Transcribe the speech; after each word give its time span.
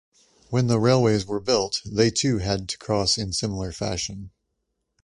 When 0.49 0.65
the 0.65 0.79
railways 0.79 1.27
were 1.27 1.39
built, 1.39 1.81
they 1.85 2.09
too 2.09 2.39
had 2.39 2.67
to 2.69 2.77
cross 2.79 3.19
in 3.19 3.33
similar 3.33 3.71
fashion. 3.71 4.31